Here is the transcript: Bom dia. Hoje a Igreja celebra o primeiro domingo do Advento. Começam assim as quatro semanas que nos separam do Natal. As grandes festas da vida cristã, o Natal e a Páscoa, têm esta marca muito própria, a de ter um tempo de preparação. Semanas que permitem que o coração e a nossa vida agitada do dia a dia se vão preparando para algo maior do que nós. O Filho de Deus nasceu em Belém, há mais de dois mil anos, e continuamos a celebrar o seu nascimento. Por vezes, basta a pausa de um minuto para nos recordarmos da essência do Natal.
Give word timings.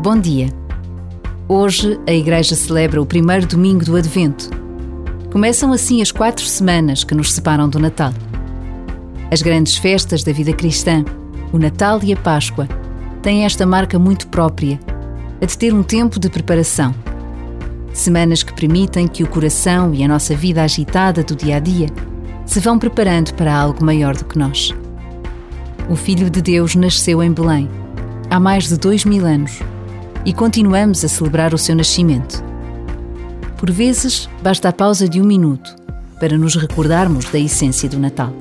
Bom 0.00 0.16
dia. 0.16 0.46
Hoje 1.48 1.98
a 2.06 2.12
Igreja 2.12 2.54
celebra 2.54 3.02
o 3.02 3.06
primeiro 3.06 3.48
domingo 3.48 3.84
do 3.84 3.96
Advento. 3.96 4.48
Começam 5.32 5.72
assim 5.72 6.00
as 6.00 6.12
quatro 6.12 6.44
semanas 6.44 7.02
que 7.02 7.16
nos 7.16 7.32
separam 7.32 7.68
do 7.68 7.80
Natal. 7.80 8.12
As 9.28 9.42
grandes 9.42 9.76
festas 9.76 10.22
da 10.22 10.30
vida 10.30 10.52
cristã, 10.52 11.04
o 11.52 11.58
Natal 11.58 11.98
e 12.04 12.12
a 12.12 12.16
Páscoa, 12.16 12.68
têm 13.22 13.44
esta 13.44 13.66
marca 13.66 13.98
muito 13.98 14.28
própria, 14.28 14.78
a 15.42 15.44
de 15.44 15.58
ter 15.58 15.74
um 15.74 15.82
tempo 15.82 16.20
de 16.20 16.30
preparação. 16.30 16.94
Semanas 17.92 18.44
que 18.44 18.54
permitem 18.54 19.08
que 19.08 19.24
o 19.24 19.28
coração 19.28 19.92
e 19.92 20.04
a 20.04 20.08
nossa 20.08 20.32
vida 20.32 20.62
agitada 20.62 21.24
do 21.24 21.34
dia 21.34 21.56
a 21.56 21.60
dia 21.60 21.88
se 22.46 22.60
vão 22.60 22.78
preparando 22.78 23.34
para 23.34 23.52
algo 23.52 23.84
maior 23.84 24.16
do 24.16 24.24
que 24.24 24.38
nós. 24.38 24.72
O 25.90 25.96
Filho 25.96 26.30
de 26.30 26.40
Deus 26.40 26.76
nasceu 26.76 27.20
em 27.20 27.32
Belém, 27.32 27.68
há 28.30 28.38
mais 28.38 28.68
de 28.68 28.76
dois 28.76 29.04
mil 29.04 29.26
anos, 29.26 29.60
e 30.24 30.32
continuamos 30.32 31.04
a 31.04 31.08
celebrar 31.08 31.54
o 31.54 31.58
seu 31.58 31.74
nascimento. 31.74 32.42
Por 33.56 33.70
vezes, 33.70 34.28
basta 34.42 34.68
a 34.68 34.72
pausa 34.72 35.08
de 35.08 35.20
um 35.20 35.24
minuto 35.24 35.74
para 36.20 36.36
nos 36.36 36.54
recordarmos 36.54 37.26
da 37.26 37.38
essência 37.38 37.88
do 37.88 37.98
Natal. 37.98 38.32